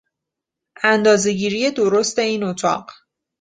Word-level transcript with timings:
اندازهگیری 0.83 1.71
درست 1.71 2.19
این 2.19 2.43
اتاق 2.43 2.89